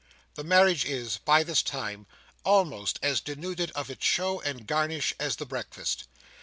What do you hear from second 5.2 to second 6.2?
the breakfast.